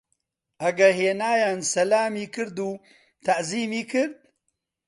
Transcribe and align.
ئەگە 0.61 0.89
هینایان 0.99 1.59
سەلامی 1.71 2.25
کرد 2.35 2.57
و 2.67 2.71
تەعزیمی 3.25 3.83
کرد؟ 3.91 4.15